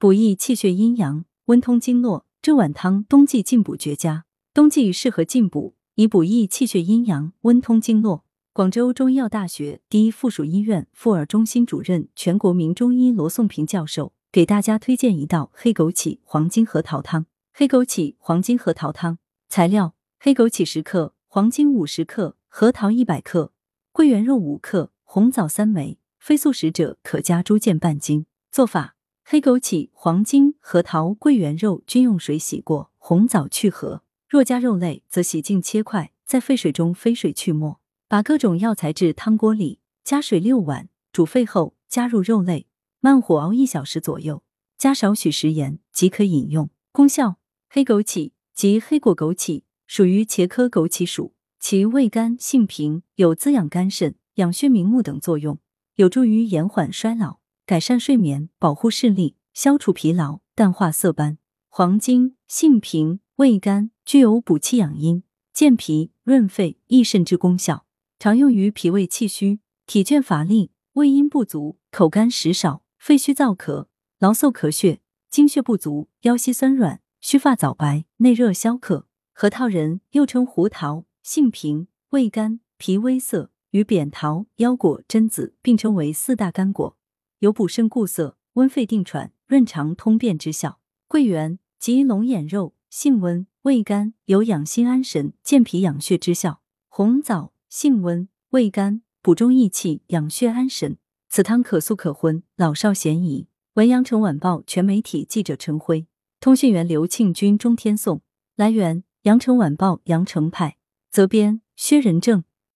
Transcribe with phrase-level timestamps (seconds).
[0.00, 2.24] 补益气血阴阳，温通经络。
[2.40, 8.24] 这碗汤冬季进补绝佳，冬季适合进补，以补益气血阴阳，温通经络。
[8.52, 17.26] 广州中医药大学第一附属医院妇儿中心主任、全国名中医罗颂平教授给大家推荐一道黑枸杞黄金核桃汤。
[17.52, 19.18] 黑枸杞黄金核桃汤
[19.48, 23.52] 材料：黑枸杞十克，黄金五十克，核桃一百克，
[23.90, 25.98] 桂圆肉五克，红枣三枚。
[26.20, 28.26] 非素食者可加猪腱半斤。
[28.52, 28.94] 做法：
[29.30, 34.02] 黑枸杞、黄金、核桃、桂圆肉均用水洗过，红枣去核。
[34.26, 37.78] 若加肉类，则洗净切块，在沸水中飞水去沫。
[38.08, 42.68] 把各种药材至汤锅里，加水六碗，煮沸后加入肉类，
[43.00, 44.42] 慢火熬一小时左右，
[44.78, 46.70] 加少许食盐即可饮用。
[46.90, 47.36] 功效：
[47.68, 55.58] 黑枸杞及黑果枸杞属于茄科枸杞属，其味甘性平，有滋养肝肾、养血明目等作用。
[55.96, 61.36] 有助于延缓衰老、改善睡眠、保护视力、消除疲劳、淡化色斑。
[61.68, 67.84] 黄精性平，味甘，具有补气养阴、健脾润肺、益肾之功效，
[68.18, 73.88] 常用于脾胃气虚、体倦乏力、胃阴不足、口干食少、肺虚燥咳、
[74.18, 79.06] 劳嗽咳血、精血不足、腰膝酸软、须发早白、内热消渴。
[79.34, 83.50] 核桃仁又称胡桃，性平，味甘，脾微涩。
[83.72, 86.96] 与扁桃、腰果、榛子并称为四大干果，
[87.40, 90.80] 有补肾固涩、温肺定喘、润肠通便之效。
[91.06, 96.60] 桂圆及龙眼肉，性温，味甘，有养心安神、健脾养血之效。
[96.88, 100.98] 红枣性温，味甘，补中益气、养血安神。
[101.28, 103.46] 此汤可素可荤，老少咸宜。
[103.74, 106.08] 文阳城晚报全媒体记者陈辉，
[106.40, 108.20] 通讯员刘庆军、钟天颂。
[108.56, 110.76] 来源：阳城晚报阳城派，
[111.10, 112.42] 责编：薛仁正。